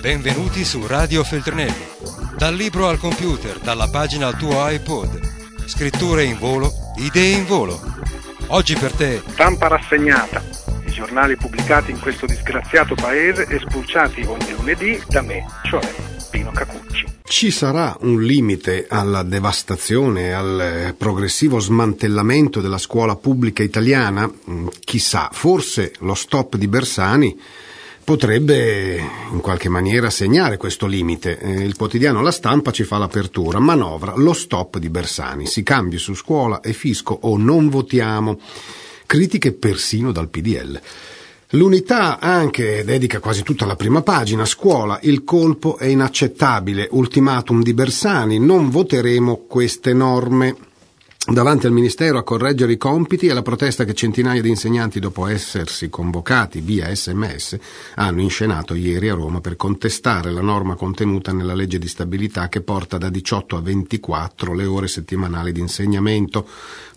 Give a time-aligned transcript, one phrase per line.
[0.00, 1.84] Benvenuti su Radio Feltrinelli.
[2.34, 5.20] Dal libro al computer, dalla pagina al tuo iPod.
[5.66, 7.78] Scritture in volo, idee in volo.
[8.46, 9.20] Oggi per te.
[9.28, 10.42] Stampa rassegnata.
[10.86, 15.86] I giornali pubblicati in questo disgraziato paese e spulciati ogni lunedì da me, cioè
[16.30, 17.04] Pino Cacucci.
[17.22, 24.26] Ci sarà un limite alla devastazione, al progressivo smantellamento della scuola pubblica italiana?
[24.26, 27.38] Mm, chissà, forse lo stop di Bersani
[28.10, 28.96] potrebbe
[29.30, 31.38] in qualche maniera segnare questo limite.
[31.38, 35.96] Eh, il quotidiano La Stampa ci fa l'apertura, manovra, lo stop di Bersani, si cambi
[35.96, 38.40] su scuola e fisco o non votiamo.
[39.06, 40.80] Critiche persino dal PDL.
[41.50, 47.74] L'unità anche dedica quasi tutta la prima pagina, scuola, il colpo è inaccettabile, ultimatum di
[47.74, 50.56] Bersani, non voteremo queste norme
[51.26, 55.26] davanti al Ministero a correggere i compiti e la protesta che centinaia di insegnanti, dopo
[55.26, 57.58] essersi convocati via sms,
[57.96, 62.62] hanno inscenato ieri a Roma per contestare la norma contenuta nella legge di stabilità che
[62.62, 66.48] porta da 18 a 24 le ore settimanali di insegnamento,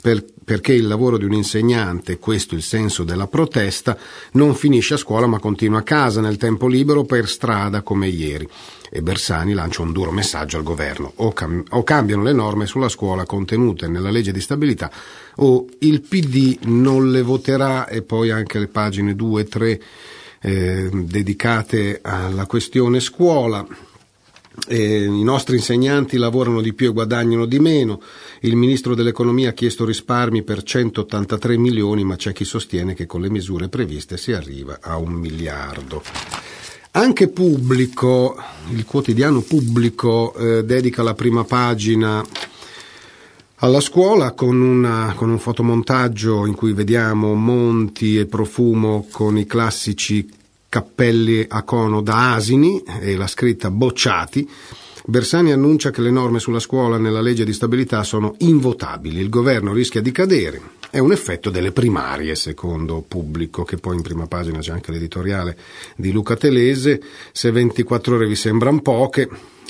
[0.02, 3.98] per, perché il lavoro di un insegnante, questo il senso della protesta,
[4.34, 8.48] non finisce a scuola ma continua a casa nel tempo libero per strada come ieri
[8.96, 11.14] e Bersani lancia un duro messaggio al governo.
[11.16, 14.92] O, cam- o cambiano le norme sulla scuola contenute nella legge di stabilità
[15.38, 19.82] o il PD non le voterà e poi anche le pagine 2 e 3
[20.42, 23.66] eh, dedicate alla questione scuola.
[24.68, 28.00] Eh, I nostri insegnanti lavorano di più e guadagnano di meno.
[28.42, 33.22] Il ministro dell'economia ha chiesto risparmi per 183 milioni, ma c'è chi sostiene che con
[33.22, 36.43] le misure previste si arriva a un miliardo.
[36.96, 38.38] Anche Pubblico,
[38.70, 42.24] il quotidiano Pubblico, eh, dedica la prima pagina
[43.56, 49.48] alla scuola con, una, con, un fotomontaggio in cui vediamo Monti e Profumo con i
[49.48, 50.30] classici
[50.70, 54.48] cappelli a cono da asini e la scritta bocciati.
[55.08, 59.74] Bersani annuncia che le norme sulla scuola nella legge di stabilità sono invotabili, il governo
[59.74, 60.62] rischia di cadere,
[60.94, 65.58] è un effetto delle primarie, secondo pubblico, che poi in prima pagina c'è anche l'editoriale
[65.96, 67.02] di Luca Telese.
[67.32, 69.28] Se 24 ore vi sembrano poche,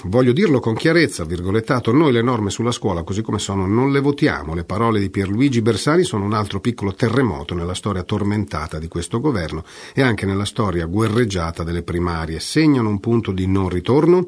[0.07, 4.01] voglio dirlo con chiarezza, virgolettato, noi le norme sulla scuola così come sono non le
[4.01, 4.53] votiamo.
[4.53, 9.21] Le parole di Pierluigi Bersani sono un altro piccolo terremoto nella storia tormentata di questo
[9.21, 9.63] governo
[9.93, 12.41] e anche nella storia guerreggiata delle primarie.
[12.41, 14.27] Segnano un punto di non ritorno?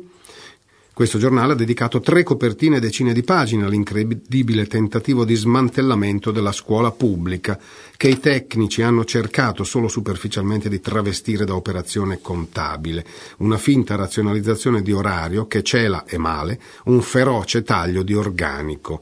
[0.96, 6.54] Questo giornale ha dedicato tre copertine e decine di pagine all'incredibile tentativo di smantellamento della
[6.54, 7.60] scuola pubblica,
[7.98, 13.06] che i tecnici hanno cercato solo superficialmente di travestire da operazione contabile,
[13.40, 19.02] una finta razionalizzazione di orario che cela e male un feroce taglio di organico,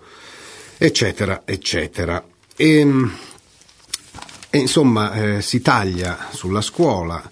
[0.80, 2.26] eccetera, eccetera.
[2.56, 2.88] E,
[4.50, 7.30] e insomma eh, si taglia sulla scuola,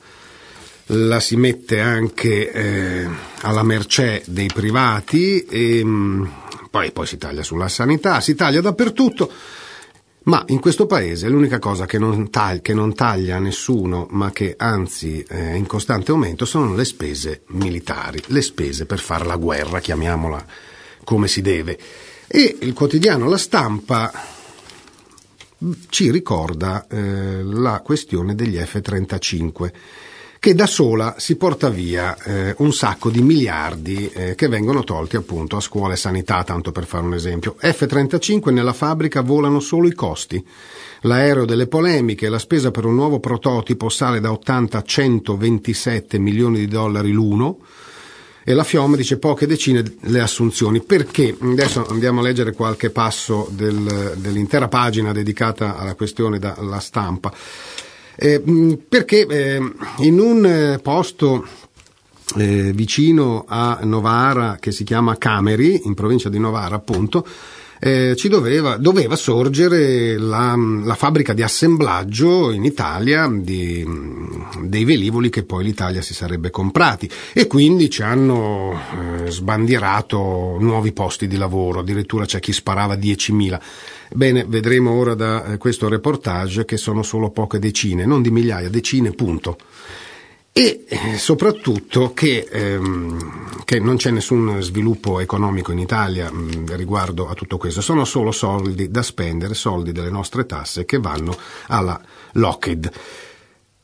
[0.88, 3.08] la si mette anche eh,
[3.42, 6.32] alla mercé dei privati e mh,
[6.70, 9.32] poi, poi si taglia sulla sanità, si taglia dappertutto.
[10.24, 14.54] Ma in questo paese l'unica cosa che non, taglia, che non taglia nessuno, ma che
[14.56, 19.80] anzi è in costante aumento, sono le spese militari, le spese per fare la guerra,
[19.80, 20.46] chiamiamola
[21.04, 21.80] come si deve.
[22.28, 24.12] E il quotidiano La Stampa
[25.90, 29.72] ci ricorda eh, la questione degli F-35
[30.42, 35.16] che da sola si porta via eh, un sacco di miliardi eh, che vengono tolti
[35.16, 37.58] appunto a scuola e sanità, tanto per fare un esempio.
[37.60, 40.44] F-35 nella fabbrica volano solo i costi.
[41.02, 46.58] L'aereo delle polemiche, la spesa per un nuovo prototipo sale da 80 a 127 milioni
[46.58, 47.60] di dollari l'uno,
[48.44, 50.82] e la FIOM dice poche decine le assunzioni.
[50.82, 51.38] Perché?
[51.40, 57.32] Adesso andiamo a leggere qualche passo del, dell'intera pagina dedicata alla questione della stampa.
[58.24, 59.60] Eh, perché eh,
[60.02, 61.44] in un eh, posto
[62.38, 67.26] eh, vicino a Novara che si chiama Cameri, in provincia di Novara appunto,
[67.84, 73.84] eh, ci doveva, doveva sorgere la, la, fabbrica di assemblaggio in Italia di,
[74.62, 77.10] dei velivoli che poi l'Italia si sarebbe comprati.
[77.34, 78.80] E quindi ci hanno
[79.26, 83.60] eh, sbandierato nuovi posti di lavoro, addirittura c'è chi sparava 10.000.
[84.14, 88.70] Bene, vedremo ora da eh, questo reportage che sono solo poche decine, non di migliaia,
[88.70, 89.58] decine, punto
[90.54, 97.30] e eh, soprattutto che, ehm, che, non c'è nessun sviluppo economico in Italia mh, riguardo
[97.30, 101.38] a tutto questo, sono solo soldi da spendere, soldi delle nostre tasse che vanno
[101.68, 102.00] alla
[102.34, 102.92] Lockheed.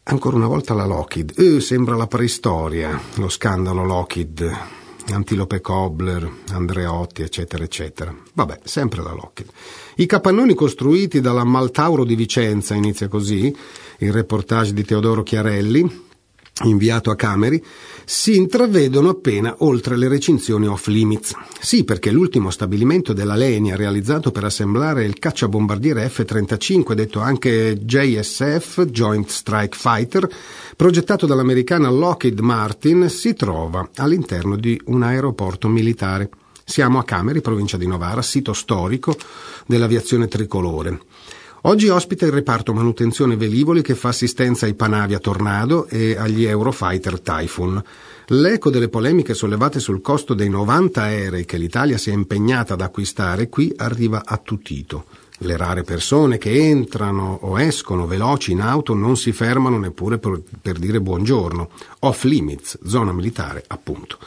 [0.04, 4.58] Ancora una volta la Lockheed, eh, sembra la preistoria, lo scandalo Lockheed,
[5.10, 8.14] Antilope Cobbler, Andreotti, eccetera, eccetera.
[8.34, 9.50] Vabbè, sempre la Lockheed.
[9.96, 13.56] I capannoni costruiti dalla Maltauro di Vicenza, inizia così,
[14.00, 16.06] il reportage di Teodoro Chiarelli,
[16.63, 17.63] inviato a Cameri,
[18.06, 21.33] si intravedono appena oltre le recinzioni off limits.
[21.59, 28.86] Sì, perché l'ultimo stabilimento della Lenia realizzato per assemblare il cacciabombardiere F-35, detto anche JSF,
[28.86, 30.30] Joint Strike Fighter,
[30.75, 36.30] progettato dall'americana Lockheed Martin, si trova all'interno di un aeroporto militare.
[36.63, 39.15] Siamo a Cameri, provincia di Novara, sito storico
[39.65, 41.00] dell'aviazione tricolore.
[41.68, 47.19] Oggi ospita il reparto manutenzione velivoli che fa assistenza ai Panavia Tornado e agli Eurofighter
[47.19, 47.84] Typhoon.
[48.28, 52.80] L'eco delle polemiche sollevate sul costo dei 90 aerei che l'Italia si è impegnata ad
[52.80, 55.08] acquistare qui arriva attutito.
[55.40, 60.42] Le rare persone che entrano o escono veloci in auto non si fermano neppure per,
[60.62, 61.69] per dire buongiorno.
[62.00, 64.19] Off limits, zona militare, appunto.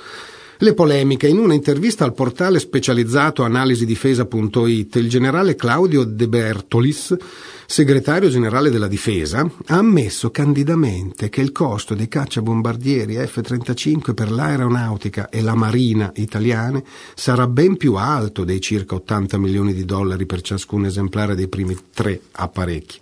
[0.63, 1.27] Le polemiche.
[1.27, 7.17] In un'intervista al portale specializzato analisidifesa.it, il generale Claudio De Bertolis,
[7.65, 15.31] segretario generale della Difesa, ha ammesso candidamente che il costo dei cacciabombardieri F-35 per l'aeronautica
[15.31, 16.85] e la marina italiane
[17.15, 21.75] sarà ben più alto dei circa 80 milioni di dollari per ciascun esemplare dei primi
[21.95, 22.99] tre apparecchi,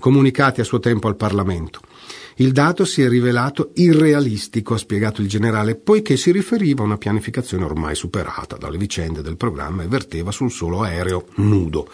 [0.00, 1.80] comunicati a suo tempo al Parlamento.
[2.36, 6.98] Il dato si è rivelato irrealistico, ha spiegato il generale, poiché si riferiva a una
[6.98, 11.88] pianificazione ormai superata dalle vicende del programma e verteva sul solo aereo nudo.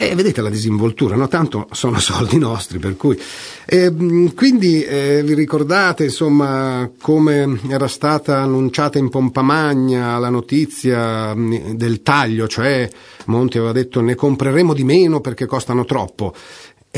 [0.00, 1.26] E vedete la disinvoltura, no?
[1.26, 3.18] Tanto sono soldi nostri, per cui.
[3.64, 3.92] E,
[4.32, 12.02] quindi eh, vi ricordate, insomma, come era stata annunciata in pompa magna la notizia del
[12.02, 12.88] taglio, cioè
[13.28, 16.32] Monti aveva detto ne compreremo di meno perché costano troppo.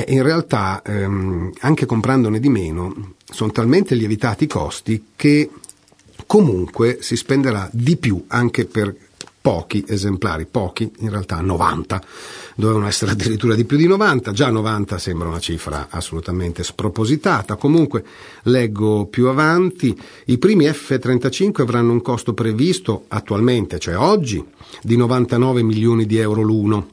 [0.04, 5.50] E in realtà, ehm, anche comprandone di meno, sono talmente lievitati i costi che
[6.26, 8.94] comunque si spenderà di più anche per
[9.40, 12.02] pochi esemplari, pochi, in realtà 90,
[12.56, 18.04] dovevano essere addirittura di più di 90, già 90 sembra una cifra assolutamente spropositata, comunque
[18.42, 24.44] leggo più avanti, i primi F-35 avranno un costo previsto attualmente, cioè oggi,
[24.82, 26.88] di 99 milioni di euro l'uno,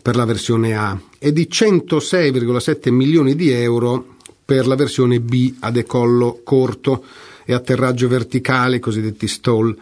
[0.00, 5.70] per la versione A e di 106,7 milioni di euro per la versione B a
[5.70, 7.04] decollo corto
[7.44, 9.76] e atterraggio verticale, i cosiddetti stall,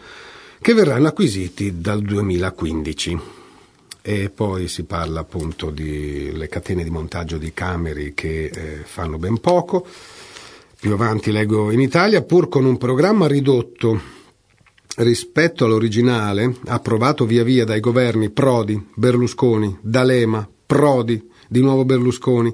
[0.61, 3.19] che verranno acquisiti dal 2015.
[4.01, 9.39] E poi si parla appunto delle catene di montaggio di Cameri che eh, fanno ben
[9.39, 9.85] poco.
[10.79, 14.17] Più avanti leggo in Italia, pur con un programma ridotto
[14.97, 22.53] rispetto all'originale, approvato via via dai governi Prodi, Berlusconi, D'Alema, Prodi, di nuovo Berlusconi,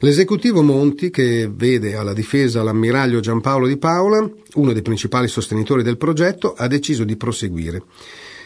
[0.00, 5.96] l'esecutivo Monti, che vede alla difesa l'ammiraglio Giampaolo Di Paola, uno dei principali sostenitori del
[5.96, 7.82] progetto, ha deciso di proseguire.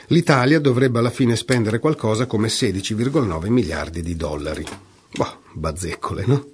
[0.08, 4.64] L'Italia dovrebbe alla fine spendere qualcosa come 16,9 miliardi di dollari.
[5.12, 6.46] Boh, bazzecole, no?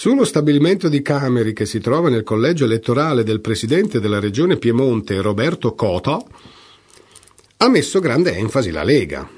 [0.00, 5.20] Sullo stabilimento di Cameri che si trova nel collegio elettorale del presidente della regione Piemonte
[5.20, 6.18] Roberto Cota
[7.58, 9.28] ha messo grande enfasi la Lega.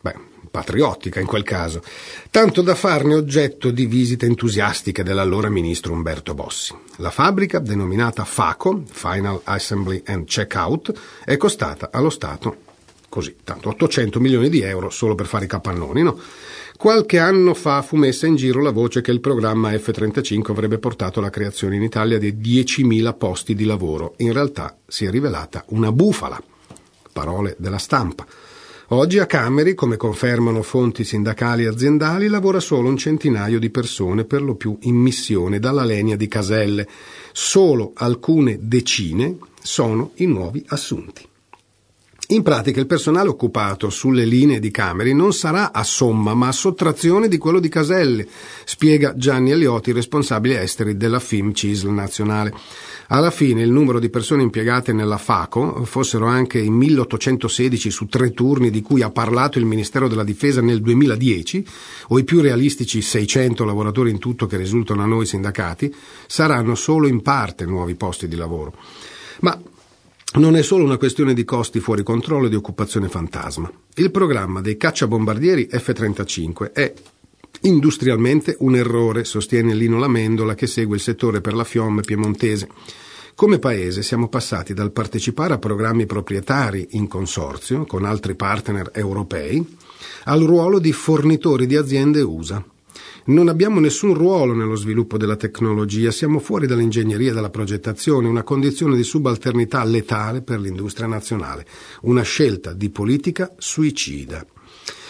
[0.00, 0.14] Beh,
[0.50, 1.80] patriottica in quel caso,
[2.32, 6.74] tanto da farne oggetto di visite entusiastiche dell'allora ministro Umberto Bossi.
[6.96, 10.92] La fabbrica, denominata FACO, Final Assembly and Checkout,
[11.24, 12.64] è costata allo Stato
[13.08, 16.20] così, tanto 800 milioni di euro solo per fare i capannoni, no?
[16.76, 21.20] Qualche anno fa fu messa in giro la voce che il programma F-35 avrebbe portato
[21.20, 24.14] alla creazione in Italia di 10.000 posti di lavoro.
[24.18, 26.40] In realtà si è rivelata una bufala.
[27.12, 28.26] Parole della stampa.
[28.90, 34.24] Oggi a Cameri, come confermano fonti sindacali e aziendali, lavora solo un centinaio di persone,
[34.24, 36.86] per lo più in missione dalla Lenia di Caselle.
[37.32, 41.26] Solo alcune decine sono i nuovi assunti.
[42.30, 46.52] In pratica il personale occupato sulle linee di Cameri non sarà a somma ma a
[46.52, 48.26] sottrazione di quello di Caselle,
[48.64, 52.52] spiega Gianni Eliotti, responsabile esteri della FIM CISL nazionale.
[53.08, 58.32] Alla fine il numero di persone impiegate nella FACO fossero anche i 1816 su tre
[58.32, 61.64] turni di cui ha parlato il Ministero della Difesa nel 2010,
[62.08, 65.94] o i più realistici 600 lavoratori in tutto che risultano a noi sindacati,
[66.26, 68.74] saranno solo in parte nuovi posti di lavoro.
[69.42, 69.56] Ma
[70.34, 73.70] non è solo una questione di costi fuori controllo e di occupazione fantasma.
[73.94, 76.92] Il programma dei cacciabombardieri F-35 è
[77.62, 82.68] industrialmente un errore, sostiene Lino Lamendola che segue il settore per la Fiemme piemontese.
[83.34, 89.76] Come Paese siamo passati dal partecipare a programmi proprietari in consorzio con altri partner europei
[90.24, 92.62] al ruolo di fornitori di aziende USA
[93.26, 98.42] non abbiamo nessun ruolo nello sviluppo della tecnologia, siamo fuori dall'ingegneria e dalla progettazione, una
[98.42, 101.66] condizione di subalternità letale per l'industria nazionale,
[102.02, 104.46] una scelta di politica suicida.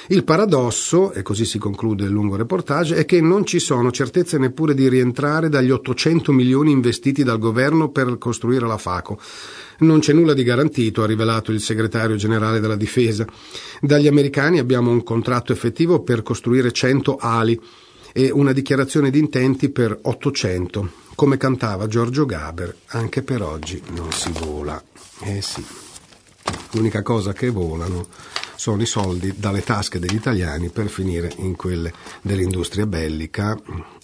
[0.08, 4.38] Il paradosso, e così si conclude il lungo reportage, è che non ci sono certezze
[4.38, 9.18] neppure di rientrare dagli 800 milioni investiti dal governo per costruire la FACO.
[9.80, 13.26] Non c'è nulla di garantito, ha rivelato il segretario generale della difesa.
[13.80, 17.60] Dagli americani abbiamo un contratto effettivo per costruire 100 ali
[18.16, 20.90] e una dichiarazione di intenti per 800.
[21.14, 24.82] Come cantava Giorgio Gaber, anche per oggi non si vola.
[25.20, 25.62] Eh sì,
[26.70, 28.06] l'unica cosa che volano
[28.54, 31.92] sono i soldi dalle tasche degli italiani per finire in quelle
[32.22, 33.54] dell'industria bellica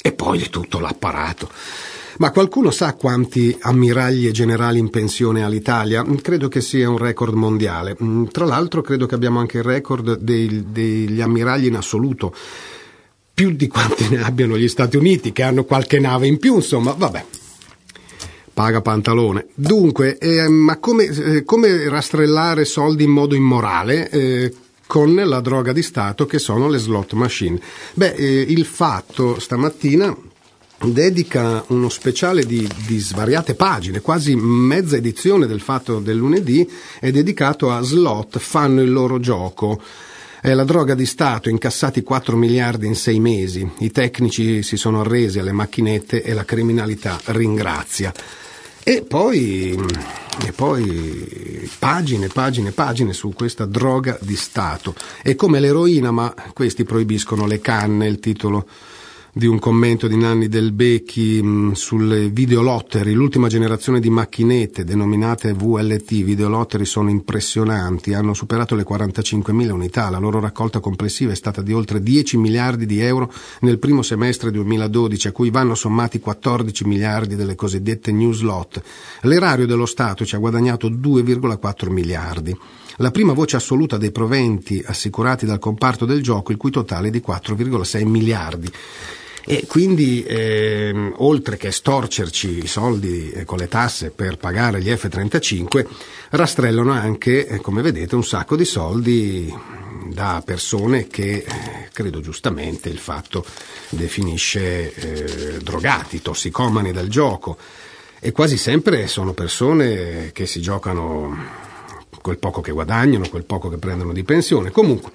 [0.02, 1.48] e poi di tutto l'apparato.
[2.18, 6.04] Ma qualcuno sa quanti ammiragli e generali in pensione ha l'Italia?
[6.20, 7.96] Credo che sia un record mondiale.
[8.30, 12.34] Tra l'altro credo che abbiamo anche il record dei, degli ammiragli in assoluto,
[13.42, 16.92] più di quanti ne abbiano gli Stati Uniti, che hanno qualche nave in più, insomma,
[16.92, 17.24] vabbè
[18.54, 19.46] paga pantalone.
[19.54, 24.10] Dunque, eh, ma come, eh, come, rastrellare soldi in modo immorale?
[24.10, 24.54] Eh,
[24.86, 27.58] con la droga di Stato che sono le slot machine.
[27.94, 30.14] Beh, eh, il fatto stamattina
[30.84, 36.68] dedica uno speciale di, di, svariate pagine, quasi mezza edizione del fatto del lunedì,
[37.00, 39.80] è dedicato a slot, fanno il loro gioco.
[40.44, 43.70] È la droga di Stato, incassati 4 miliardi in 6 mesi.
[43.78, 48.12] I tecnici si sono arresi alle macchinette e la criminalità ringrazia.
[48.82, 49.78] E poi,
[50.44, 54.96] e poi pagine, pagine, pagine su questa droga di Stato.
[55.22, 58.66] È come l'eroina, ma questi proibiscono le canne, il titolo
[59.34, 65.54] di un commento di Nanni Del Becchi mh, sulle videolottery, l'ultima generazione di macchinette denominate
[65.54, 71.62] VLT, videolottery sono impressionanti, hanno superato le 45.000 unità, la loro raccolta complessiva è stata
[71.62, 76.84] di oltre 10 miliardi di euro nel primo semestre 2012, a cui vanno sommati 14
[76.84, 78.82] miliardi delle cosiddette new slot.
[79.22, 82.54] L'erario dello Stato ci ha guadagnato 2,4 miliardi.
[82.96, 87.10] La prima voce assoluta dei proventi assicurati dal comparto del gioco, il cui totale è
[87.10, 88.70] di 4,6 miliardi.
[89.44, 94.94] E quindi, ehm, oltre che storcerci i soldi eh, con le tasse per pagare gli
[94.94, 95.86] F-35,
[96.30, 99.52] rastrellano anche, eh, come vedete, un sacco di soldi
[100.06, 103.44] da persone che, eh, credo giustamente, il fatto
[103.88, 107.56] definisce eh, drogati, tossicomani del gioco.
[108.20, 111.36] E quasi sempre sono persone che si giocano
[112.20, 114.70] quel poco che guadagnano, quel poco che prendono di pensione.
[114.70, 115.10] Comunque,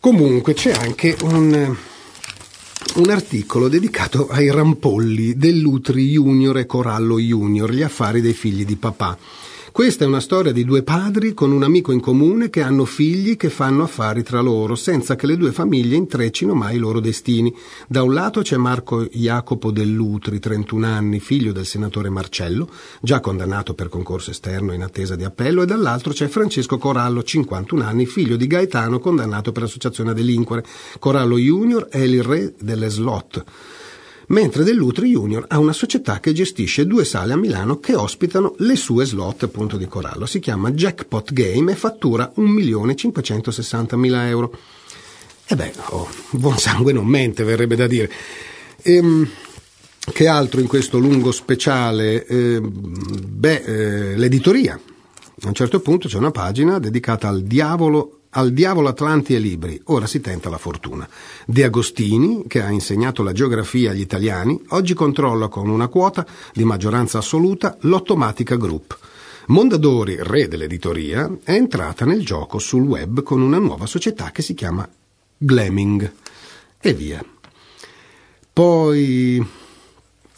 [0.00, 1.76] comunque c'è anche un
[2.96, 8.76] un articolo dedicato ai rampolli dell'Utri Junior e Corallo Junior, gli affari dei figli di
[8.76, 9.18] papà.
[9.74, 13.36] Questa è una storia di due padri con un amico in comune che hanno figli
[13.36, 17.52] che fanno affari tra loro, senza che le due famiglie intreccino mai i loro destini.
[17.88, 23.74] Da un lato c'è Marco Jacopo Dell'Utri, 31 anni, figlio del senatore Marcello, già condannato
[23.74, 28.36] per concorso esterno in attesa di appello, e dall'altro c'è Francesco Corallo, 51 anni, figlio
[28.36, 30.64] di Gaetano, condannato per associazione a delinquere.
[31.00, 33.44] Corallo Junior è il re delle slot
[34.28, 38.76] mentre Dell'Utri Junior ha una società che gestisce due sale a Milano che ospitano le
[38.76, 40.26] sue slot appunto di Corallo.
[40.26, 44.58] Si chiama Jackpot Game e fattura 1.560.000 euro.
[45.46, 48.10] E beh, oh, buon sangue non mente, verrebbe da dire.
[48.82, 49.28] Ehm,
[50.12, 52.26] che altro in questo lungo speciale?
[52.26, 54.78] Eh, beh, eh, l'editoria.
[55.42, 59.80] A un certo punto c'è una pagina dedicata al diavolo al diavolo Atlanti e libri,
[59.84, 61.08] ora si tenta la fortuna.
[61.46, 66.64] De Agostini, che ha insegnato la geografia agli italiani, oggi controlla con una quota di
[66.64, 68.98] maggioranza assoluta l'Automatica Group.
[69.46, 74.54] Mondadori, re dell'editoria, è entrata nel gioco sul web con una nuova società che si
[74.54, 74.88] chiama
[75.36, 76.12] Glamming.
[76.80, 77.24] E via.
[78.52, 79.62] Poi...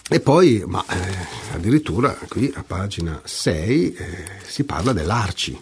[0.08, 5.60] E poi, ma eh, addirittura qui a pagina 6 eh, si parla dell'Arci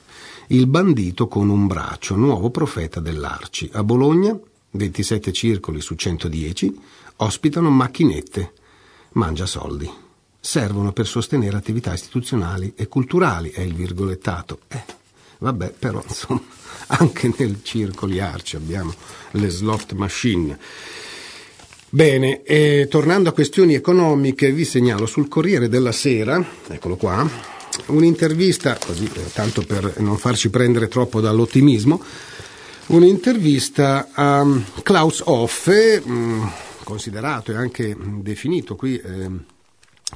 [0.49, 3.71] il bandito con un braccio, nuovo profeta dell'Arci.
[3.73, 4.39] A Bologna,
[4.71, 6.79] 27 circoli su 110,
[7.17, 8.53] ospitano macchinette,
[9.13, 9.91] mangia soldi.
[10.39, 14.61] Servono per sostenere attività istituzionali e culturali, è il virgolettato.
[14.69, 14.85] Eh,
[15.39, 16.43] vabbè, però, insomma,
[16.89, 18.93] anche nel circoli Arci abbiamo
[19.33, 20.59] le slot machine.
[21.89, 22.43] Bene,
[22.89, 27.54] tornando a questioni economiche, vi segnalo sul Corriere della Sera, eccolo qua,
[27.87, 32.03] un'intervista, così eh, tanto per non farci prendere troppo dall'ottimismo,
[32.87, 36.43] un'intervista a mm, Klaus Hoffe, mm,
[36.85, 39.31] considerato e anche definito qui eh,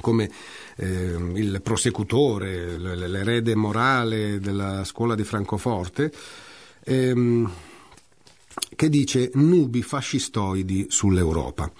[0.01, 0.29] come
[0.77, 6.11] eh, il prosecutore, l'erede morale della scuola di Francoforte,
[6.83, 7.51] ehm,
[8.75, 11.71] che dice nubi fascistoidi sull'Europa.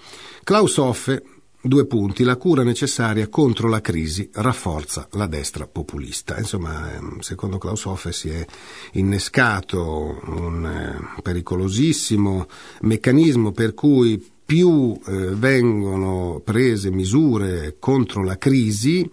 [0.44, 1.22] Klaus Hoffe
[1.62, 6.38] due punti, la cura necessaria contro la crisi rafforza la destra populista.
[6.38, 8.44] Insomma, ehm, secondo Klaus Hoffe si è
[8.92, 12.46] innescato un eh, pericolosissimo
[12.82, 19.08] meccanismo per cui più eh, vengono prese misure contro la crisi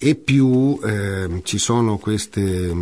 [0.00, 2.72] e più eh, ci sono queste,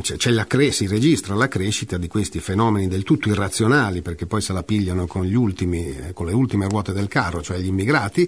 [0.00, 4.24] c'è, c'è la cre- si registra la crescita di questi fenomeni del tutto irrazionali, perché
[4.24, 7.58] poi se la pigliano con gli ultimi, eh, con le ultime ruote del carro, cioè
[7.58, 8.26] gli immigrati,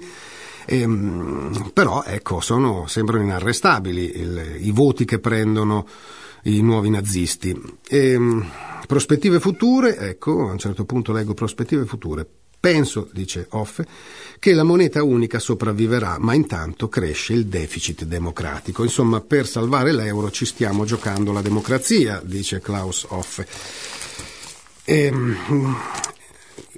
[0.66, 5.88] ehm, però ecco, sono, sembrano inarrestabili il, i voti che prendono
[6.42, 7.58] i nuovi nazisti.
[7.88, 8.46] Ehm,
[8.86, 12.26] prospettive future, ecco, a un certo punto leggo prospettive future.
[12.60, 13.86] Penso, dice Hoffe,
[14.38, 18.82] che la moneta unica sopravviverà, ma intanto cresce il deficit democratico.
[18.82, 23.46] Insomma, per salvare l'euro ci stiamo giocando la democrazia, dice Klaus Hoffe.
[24.84, 25.10] E,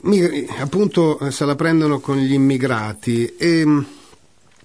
[0.03, 3.85] mi, appunto se la prendono con gli immigrati e,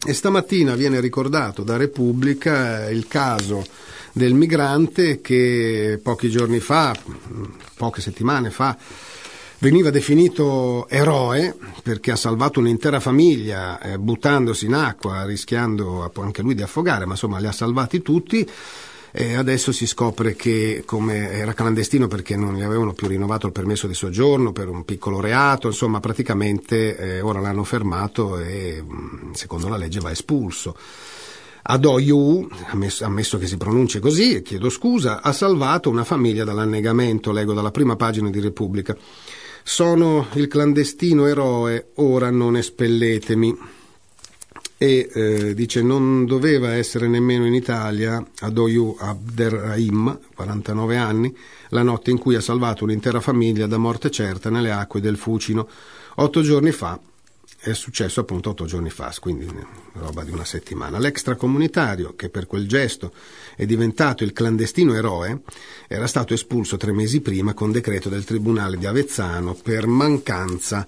[0.06, 3.66] e stamattina viene ricordato da Repubblica il caso
[4.12, 6.96] del migrante che pochi giorni fa,
[7.76, 8.78] poche settimane fa,
[9.60, 16.56] veniva definito eroe perché ha salvato un'intera famiglia eh, buttandosi in acqua, rischiando anche lui
[16.56, 18.48] di affogare, ma insomma li ha salvati tutti.
[19.10, 23.88] E adesso si scopre che era clandestino perché non gli avevano più rinnovato il permesso
[23.88, 29.70] di soggiorno per un piccolo reato, insomma praticamente eh, ora l'hanno fermato e mm, secondo
[29.70, 30.76] la legge va espulso.
[31.70, 37.54] Adoyu, ammesso, ammesso che si pronunci così, chiedo scusa, ha salvato una famiglia dall'annegamento, leggo
[37.54, 38.96] dalla prima pagina di Repubblica.
[39.70, 43.54] Sono il clandestino eroe, ora non espelletemi.
[44.78, 51.36] E eh, dice non doveva essere nemmeno in Italia Adoyu Abderrahim, 49 anni,
[51.70, 55.68] la notte in cui ha salvato un'intera famiglia da morte certa nelle acque del Fucino.
[56.16, 56.98] Otto giorni fa
[57.72, 59.48] è successo appunto otto giorni fa, quindi
[59.94, 61.00] roba di una settimana.
[61.00, 63.12] L'extracomunitario, che per quel gesto
[63.56, 65.42] è diventato il clandestino eroe,
[65.88, 70.88] era stato espulso tre mesi prima con decreto del Tribunale di Avezzano per mancanza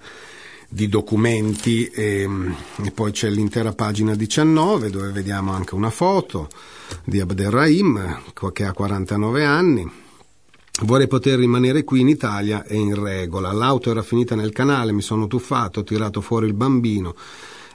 [0.72, 6.48] di documenti e, ehm, e, poi c'è l'intera pagina 19 dove vediamo anche una foto
[7.04, 8.22] di Abderrahim
[8.54, 9.92] che ha 49 anni
[10.82, 13.52] Vorrei poter rimanere qui in Italia e in regola.
[13.52, 17.16] L'auto era finita nel canale, mi sono tuffato, ho tirato fuori il bambino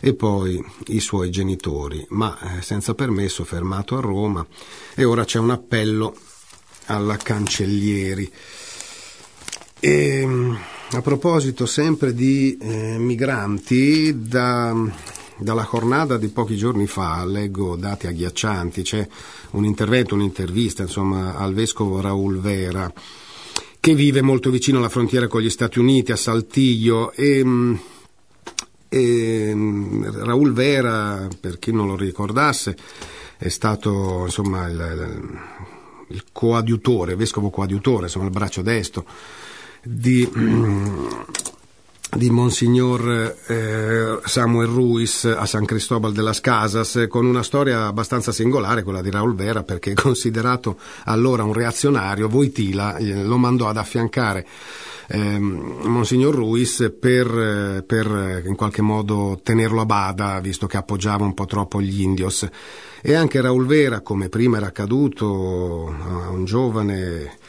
[0.01, 4.47] e poi i suoi genitori, ma eh, senza permesso fermato a Roma
[4.95, 6.14] e ora c'è un appello
[6.87, 8.31] alla Cancellieri.
[9.81, 9.90] E,
[10.21, 10.59] ehm,
[10.93, 14.75] a proposito sempre di eh, migranti, da,
[15.38, 19.07] dalla jornata di pochi giorni fa leggo dati agghiaccianti, c'è
[19.53, 22.92] un intervento, un'intervista insomma, al vescovo Raul Vera
[23.81, 27.44] che vive molto vicino alla frontiera con gli Stati Uniti, a Saltiglio e,
[28.88, 29.55] e
[30.11, 32.75] Raul Vera, per chi non lo ricordasse,
[33.37, 35.38] è stato insomma, il,
[36.09, 39.05] il coadiutore, vescovo coadiutore, insomma il braccio destro
[39.83, 40.27] di
[42.16, 48.33] di Monsignor eh, Samuel Ruiz a San Cristobal de las Casas, con una storia abbastanza
[48.33, 54.46] singolare, quella di Raul Vera, perché considerato allora un reazionario, Voitila lo mandò ad affiancare
[55.09, 61.35] eh, Monsignor Ruiz per, per in qualche modo tenerlo a bada, visto che appoggiava un
[61.35, 62.48] po' troppo gli indios.
[63.03, 67.42] E anche Raul Vera, come prima era accaduto a un giovane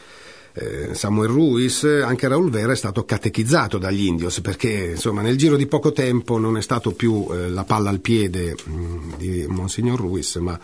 [0.58, 5.56] eh, Samuel Ruiz, anche Raul Vera è stato catechizzato dagli indios perché insomma nel giro
[5.56, 10.00] di poco tempo non è stato più eh, la palla al piede mm, di Monsignor
[10.00, 10.58] Ruiz, ma,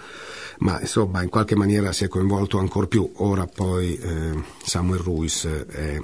[0.58, 3.10] ma, insomma in qualche maniera si è coinvolto ancora più.
[3.16, 6.00] Ora poi eh, Samuel Ruiz è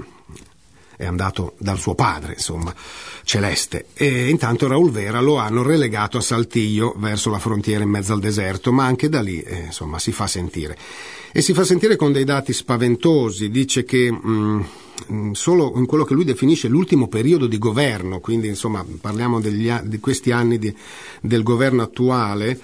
[0.98, 2.74] è andato dal suo padre, insomma,
[3.22, 3.87] celeste.
[3.94, 8.18] E intanto Raul Vera lo hanno relegato a Saltillo, verso la frontiera in mezzo al
[8.18, 10.77] deserto, ma anche da lì, eh, insomma, si fa sentire.
[11.32, 13.50] E si fa sentire con dei dati spaventosi.
[13.50, 14.66] Dice che mh,
[15.12, 19.70] mm, solo in quello che lui definisce l'ultimo periodo di governo, quindi insomma parliamo degli,
[19.84, 20.74] di questi anni di,
[21.20, 22.58] del governo attuale,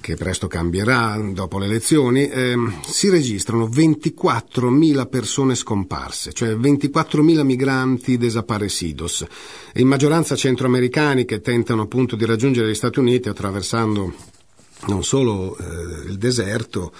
[0.00, 8.16] che presto cambierà dopo le elezioni, eh, si registrano 24.000 persone scomparse, cioè 24.000 migranti
[8.16, 9.26] desaparecidos,
[9.74, 14.38] in maggioranza centroamericani che tentano appunto di raggiungere gli Stati Uniti attraversando
[14.86, 16.92] non solo eh, il deserto,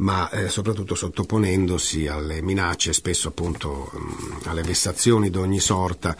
[0.00, 6.16] ma eh, soprattutto sottoponendosi alle minacce, spesso appunto mh, alle vessazioni di ogni sorta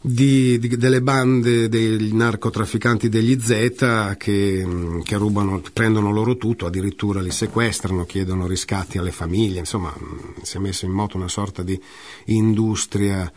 [0.00, 4.66] di, di, delle bande dei narcotrafficanti degli Z che,
[5.02, 9.92] che rubano, prendono loro tutto, addirittura li sequestrano, chiedono riscatti alle famiglie, insomma
[10.42, 11.80] si è messo in moto una sorta di
[12.26, 13.30] industria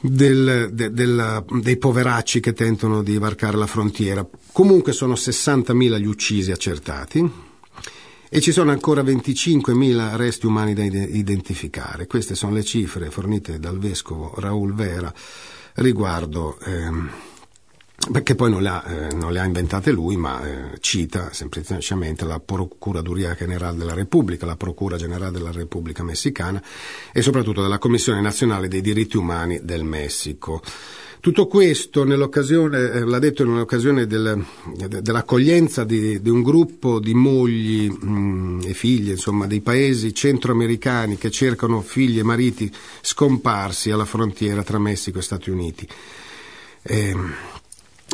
[0.00, 4.26] del, de, del, dei poveracci che tentano di varcare la frontiera.
[4.52, 7.52] Comunque sono 60.000 gli uccisi accertati
[8.34, 12.08] e ci sono ancora 25.000 resti umani da identificare.
[12.08, 15.14] Queste sono le cifre fornite dal vescovo Raul Vera
[15.74, 16.58] riguardo.
[16.64, 17.10] Ehm,
[18.10, 22.24] perché poi non le, ha, eh, non le ha, inventate lui, ma eh, cita semplicemente
[22.24, 26.60] la Procuraduria Generale della Repubblica, la Procura Generale della Repubblica Messicana
[27.12, 30.60] e soprattutto della Commissione Nazionale dei Diritti Umani del Messico.
[31.24, 34.44] Tutto questo eh, l'ha detto nell'occasione del,
[35.00, 41.16] dell'accoglienza di, di, un gruppo di mogli mh, mm, e figlie, insomma, dei paesi centroamericani
[41.16, 45.88] che cercano figli e mariti scomparsi alla frontiera tra Messico e Stati Uniti.
[46.82, 47.16] Eh,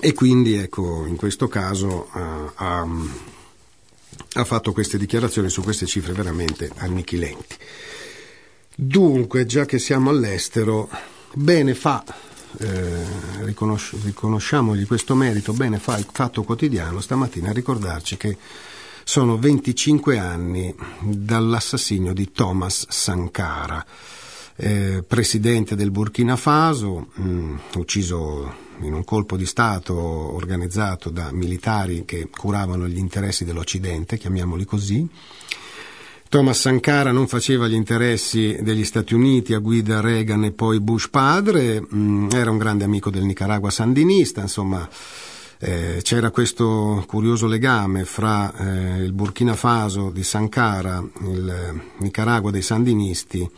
[0.01, 2.87] e quindi ecco, in questo caso uh, ha,
[4.35, 7.57] ha fatto queste dichiarazioni su queste cifre veramente annichilenti.
[8.77, 10.89] Dunque, già che siamo all'estero,
[11.35, 12.05] bene fa,
[12.59, 13.05] eh,
[13.45, 18.37] riconosci- riconosciamogli questo merito, bene fa Fatto Quotidiano stamattina a ricordarci che
[19.05, 23.85] sono 25 anni dall'assassinio di Thomas Sankara,
[24.57, 31.33] eh, presidente del Burkina Faso, mh, mm, ucciso in un colpo di Stato organizzato da
[31.33, 35.07] militari che curavano gli interessi dell'Occidente, chiamiamoli così.
[36.31, 41.09] Thomas Sankara non faceva gli interessi degli Stati Uniti a guida Reagan e poi Bush
[41.09, 44.89] padre, mm, era un grande amico del Nicaragua sandinista, insomma
[45.59, 52.63] eh, c'era questo curioso legame fra eh, il Burkina Faso di Sankara, il Nicaragua dei
[52.63, 53.51] sandinisti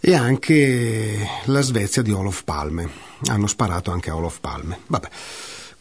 [0.00, 2.90] e anche la Svezia di Olof Palme.
[3.26, 4.80] Hanno sparato anche a Olof Palme.
[4.88, 5.08] Vabbè.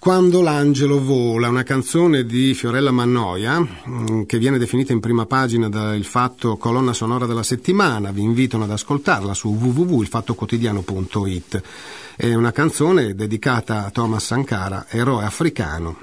[0.07, 5.67] Quando l'angelo vola, una canzone di Fiorella Mannoia, mm, che viene definita in prima pagina
[5.67, 11.61] dal fatto colonna sonora della settimana, vi invitano ad ascoltarla su www.ilfattoquotidiano.it.
[12.15, 15.97] È una canzone dedicata a Thomas Sankara, eroe africano,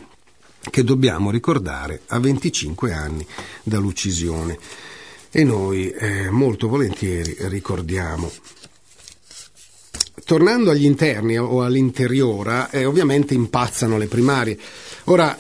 [0.60, 3.26] che dobbiamo ricordare a 25 anni
[3.62, 4.58] dall'uccisione
[5.30, 8.30] e noi eh, molto volentieri ricordiamo.
[10.24, 14.58] Tornando agli interni o all'interiora, eh, ovviamente impazzano le primarie.
[15.04, 15.38] Ora,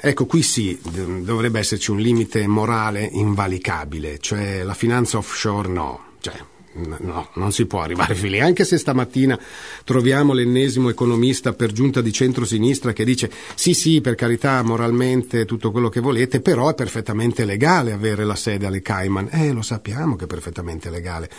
[0.00, 6.00] ecco, qui sì, dovrebbe esserci un limite morale invalicabile, cioè la finanza offshore no.
[6.18, 6.34] Cioè,
[6.76, 9.38] No, non si può arrivare fino lì, anche se stamattina
[9.84, 15.70] troviamo l'ennesimo economista per giunta di centrosinistra che dice sì sì, per carità, moralmente tutto
[15.70, 19.28] quello che volete, però è perfettamente legale avere la sede alle Cayman.
[19.30, 21.30] Eh, lo sappiamo che è perfettamente legale.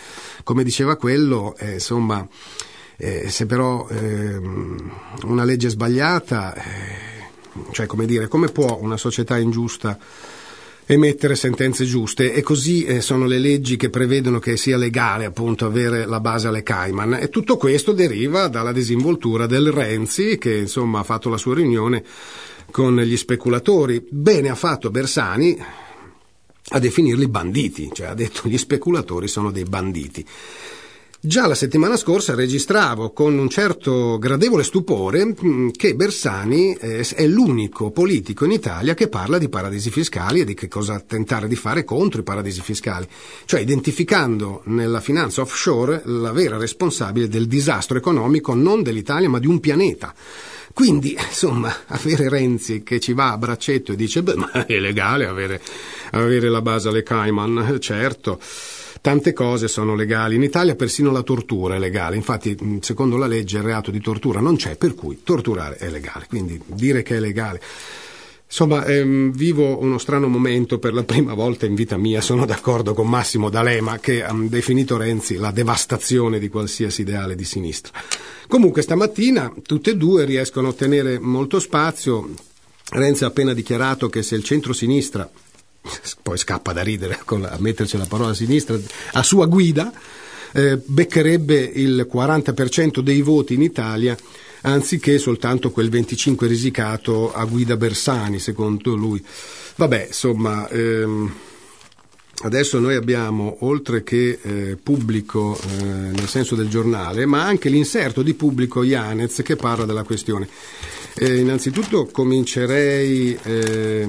[0.42, 2.26] Come diceva quello, eh, insomma,
[2.96, 4.36] eh, se però eh,
[5.24, 6.62] una legge sbagliata, eh,
[7.72, 9.98] cioè come dire, come può una società ingiusta
[10.88, 15.66] emettere sentenze giuste e così eh, sono le leggi che prevedono che sia legale appunto
[15.66, 21.00] avere la base alle Cayman e tutto questo deriva dalla disinvoltura del Renzi che insomma
[21.00, 22.04] ha fatto la sua riunione
[22.70, 24.06] con gli speculatori.
[24.08, 25.58] Bene ha fatto Bersani
[26.68, 30.24] a definirli banditi, cioè ha detto gli speculatori sono dei banditi.
[31.18, 37.26] Già la settimana scorsa registravo con un certo gradevole stupore mm, che Bersani eh, è
[37.26, 41.56] l'unico politico in Italia che parla di paradisi fiscali e di che cosa tentare di
[41.56, 43.08] fare contro i paradisi fiscali,
[43.46, 49.46] cioè identificando nella finanza offshore la vera responsabile del disastro economico non dell'Italia ma di
[49.46, 50.14] un pianeta.
[50.74, 55.26] Quindi, insomma, avere Renzi che ci va a braccetto e dice, beh, ma è legale
[55.26, 55.62] avere,
[56.10, 58.38] avere la base alle Cayman, certo.
[59.00, 60.34] Tante cose sono legali.
[60.34, 62.16] In Italia persino la tortura è legale.
[62.16, 66.26] Infatti, secondo la legge, il reato di tortura non c'è, per cui torturare è legale.
[66.28, 67.60] Quindi dire che è legale.
[68.48, 72.20] Insomma, ehm, vivo uno strano momento per la prima volta in vita mia.
[72.20, 77.44] Sono d'accordo con Massimo D'Alema che ha definito Renzi la devastazione di qualsiasi ideale di
[77.44, 77.92] sinistra.
[78.46, 82.30] Comunque, stamattina tutte e due riescono a ottenere molto spazio.
[82.90, 85.28] Renzi ha appena dichiarato che se il centro-sinistra
[86.22, 88.78] poi scappa da ridere la, a metterci la parola a sinistra,
[89.12, 89.92] a sua guida,
[90.52, 94.16] eh, beccherebbe il 40% dei voti in Italia
[94.62, 99.24] anziché soltanto quel 25 risicato a guida Bersani, secondo lui.
[99.76, 101.32] Vabbè, insomma, ehm,
[102.42, 108.22] adesso noi abbiamo, oltre che eh, pubblico eh, nel senso del giornale, ma anche l'inserto
[108.22, 110.48] di pubblico Ianez che parla della questione.
[111.18, 114.06] Eh, innanzitutto comincerei eh,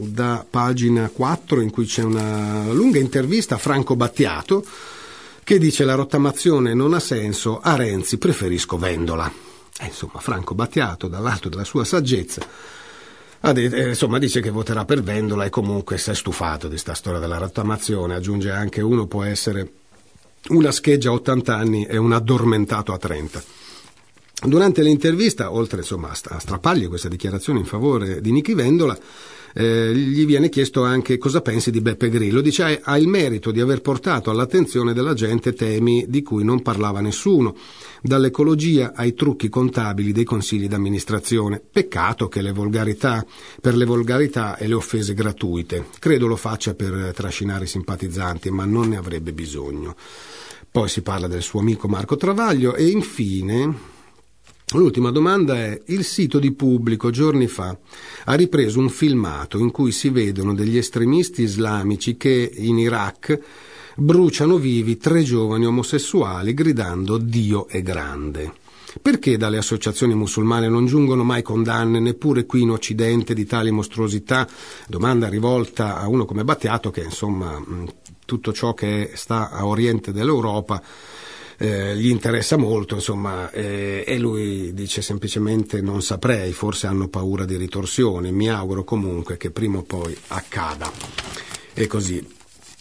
[0.00, 4.64] da pagina 4 in cui c'è una lunga intervista a Franco Battiato
[5.44, 9.30] che dice la rottamazione non ha senso, a Renzi preferisco Vendola.
[9.78, 12.40] Eh, insomma, Franco Battiato, dall'alto della sua saggezza,
[13.42, 17.38] insomma, dice che voterà per Vendola e comunque si è stufato di questa storia della
[17.38, 19.70] rottamazione, aggiunge anche uno può essere
[20.48, 23.42] una scheggia a 80 anni e un addormentato a 30.
[24.44, 28.96] Durante l'intervista, oltre insomma, a strappargli questa dichiarazione in favore di Nichi Vendola,
[29.54, 32.42] eh, gli viene chiesto anche cosa pensi di Beppe Grillo.
[32.42, 37.00] Dice ha il merito di aver portato all'attenzione della gente temi di cui non parlava
[37.00, 37.56] nessuno,
[38.02, 41.62] dall'ecologia ai trucchi contabili dei consigli d'amministrazione.
[41.72, 43.24] Peccato che le volgarità,
[43.62, 45.86] per le volgarità e le offese gratuite.
[45.98, 49.96] Credo lo faccia per trascinare i simpatizzanti, ma non ne avrebbe bisogno.
[50.70, 53.94] Poi si parla del suo amico Marco Travaglio e infine
[54.72, 57.78] L'ultima domanda è, il sito di pubblico giorni fa
[58.24, 63.38] ha ripreso un filmato in cui si vedono degli estremisti islamici che in Iraq
[63.94, 68.54] bruciano vivi tre giovani omosessuali gridando Dio è grande.
[69.00, 74.48] Perché dalle associazioni musulmane non giungono mai condanne, neppure qui in Occidente, di tali mostruosità?
[74.88, 77.62] Domanda rivolta a uno come Battiato che, insomma,
[78.24, 80.82] tutto ciò che sta a oriente dell'Europa
[81.58, 87.44] eh, gli interessa molto, insomma, eh, e lui dice semplicemente non saprei, forse hanno paura
[87.44, 90.90] di ritorsioni, mi auguro comunque che prima o poi accada.
[91.74, 92.34] E così.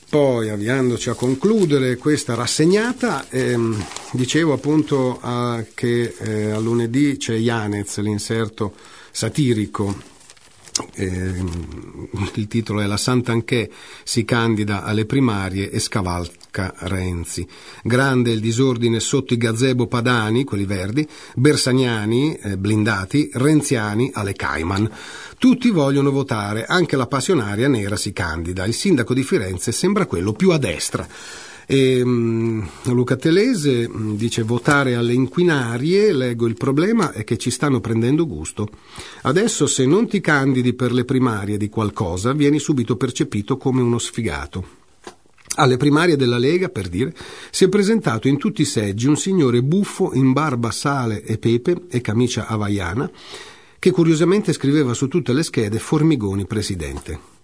[0.07, 7.33] Poi, avviandoci a concludere questa rassegnata, ehm, dicevo appunto a, che eh, a lunedì c'è
[7.33, 8.73] Yanez, l'inserto
[9.11, 10.13] satirico
[10.95, 11.43] eh,
[12.35, 13.69] il titolo è La Sant'Anché
[14.03, 17.47] si candida alle primarie e scavalca Renzi.
[17.81, 24.89] Grande il disordine sotto i gazebo padani, quelli verdi, bersaniani, eh, blindati, renziani alle Cayman.
[25.37, 28.65] Tutti vogliono votare, anche la passionaria nera si candida.
[28.65, 31.07] Il sindaco di Firenze sembra quello più a destra.
[31.67, 37.49] E, um, Luca Telese um, dice votare alle inquinarie, leggo il problema è che ci
[37.49, 38.67] stanno prendendo gusto.
[39.23, 43.97] Adesso se non ti candidi per le primarie di qualcosa vieni subito percepito come uno
[43.97, 44.83] sfigato.
[45.57, 47.13] Alle primarie della Lega, per dire,
[47.49, 51.83] si è presentato in tutti i seggi un signore buffo in barba, sale e pepe
[51.89, 53.09] e camicia havaiana
[53.79, 57.34] che curiosamente scriveva su tutte le schede Formigoni presidente.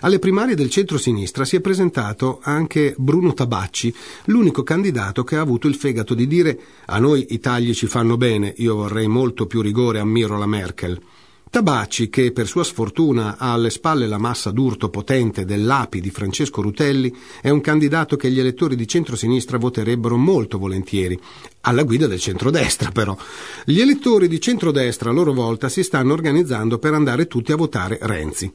[0.00, 3.94] Alle primarie del centro-sinistra si è presentato anche Bruno Tabacci,
[4.26, 8.18] l'unico candidato che ha avuto il fegato di dire a noi i tagli ci fanno
[8.18, 11.00] bene, io vorrei molto più rigore, ammiro la Merkel.
[11.48, 16.60] Tabacci, che per sua sfortuna ha alle spalle la massa d'urto potente dell'API di Francesco
[16.60, 21.18] Rutelli, è un candidato che gli elettori di centrosinistra voterebbero molto volentieri,
[21.62, 23.16] alla guida del centrodestra però.
[23.64, 27.98] Gli elettori di centrodestra a loro volta si stanno organizzando per andare tutti a votare
[28.02, 28.52] Renzi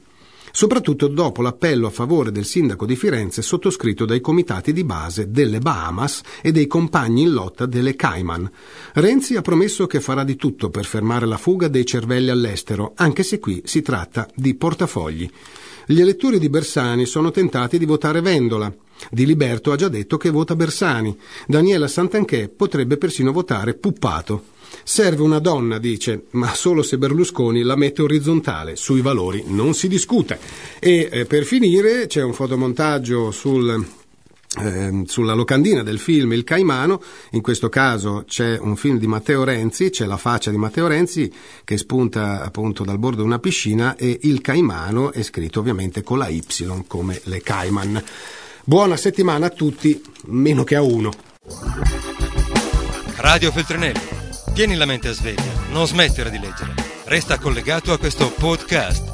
[0.52, 5.58] soprattutto dopo l'appello a favore del sindaco di Firenze sottoscritto dai comitati di base delle
[5.58, 8.48] Bahamas e dei compagni in lotta delle Cayman.
[8.94, 13.22] Renzi ha promesso che farà di tutto per fermare la fuga dei cervelli all'estero, anche
[13.22, 15.28] se qui si tratta di portafogli.
[15.86, 18.72] Gli elettori di Bersani sono tentati di votare Vendola.
[19.10, 21.18] Di Liberto ha già detto che vota Bersani.
[21.46, 24.51] Daniela Santanchè potrebbe persino votare Puppato.
[24.84, 29.88] Serve una donna, dice, ma solo se Berlusconi la mette orizzontale, sui valori non si
[29.88, 30.38] discute.
[30.78, 34.00] E eh, per finire c'è un fotomontaggio sul
[34.60, 39.44] eh, sulla locandina del film Il Caimano, in questo caso c'è un film di Matteo
[39.44, 41.32] Renzi, c'è la faccia di Matteo Renzi
[41.64, 46.18] che spunta appunto dal bordo di una piscina e Il Caimano è scritto ovviamente con
[46.18, 46.42] la Y
[46.86, 48.02] come le Cayman.
[48.64, 51.10] Buona settimana a tutti, meno che a uno.
[53.16, 54.21] Radio Feltrinelli
[54.54, 56.74] Tieni la mente sveglia, non smettere di leggere.
[57.04, 59.10] Resta collegato a questo podcast